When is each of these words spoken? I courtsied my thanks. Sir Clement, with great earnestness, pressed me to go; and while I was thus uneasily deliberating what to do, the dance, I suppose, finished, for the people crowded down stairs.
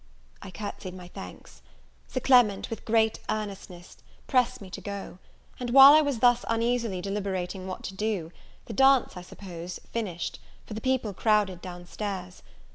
I 0.41 0.49
courtsied 0.49 0.95
my 0.95 1.09
thanks. 1.09 1.61
Sir 2.07 2.21
Clement, 2.21 2.71
with 2.71 2.85
great 2.85 3.19
earnestness, 3.29 3.97
pressed 4.25 4.59
me 4.59 4.71
to 4.71 4.81
go; 4.81 5.19
and 5.59 5.69
while 5.69 5.93
I 5.93 6.01
was 6.01 6.17
thus 6.21 6.43
uneasily 6.47 7.01
deliberating 7.01 7.67
what 7.67 7.83
to 7.83 7.93
do, 7.93 8.31
the 8.65 8.73
dance, 8.73 9.15
I 9.15 9.21
suppose, 9.21 9.79
finished, 9.93 10.39
for 10.65 10.73
the 10.73 10.81
people 10.81 11.13
crowded 11.13 11.61
down 11.61 11.85
stairs. 11.85 12.41